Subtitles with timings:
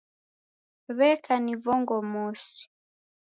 [0.97, 2.61] w'eka ni vongo mosi